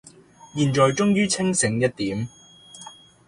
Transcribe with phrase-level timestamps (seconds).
[0.55, 2.27] 現在終於清醒一點